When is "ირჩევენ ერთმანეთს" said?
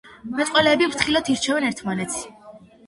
1.37-2.21